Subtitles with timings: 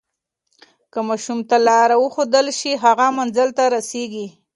[0.91, 4.27] که ماشوم ته لاره وښودل شي، هغه منزل ته رسیږي.